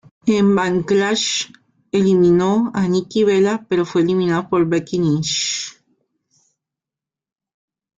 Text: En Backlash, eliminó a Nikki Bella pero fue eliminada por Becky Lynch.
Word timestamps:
En 0.25 0.55
Backlash, 0.55 1.51
eliminó 1.91 2.71
a 2.73 2.87
Nikki 2.87 3.23
Bella 3.23 3.67
pero 3.69 3.85
fue 3.85 4.01
eliminada 4.01 4.49
por 4.49 4.65
Becky 4.65 4.97
Lynch. 4.97 5.79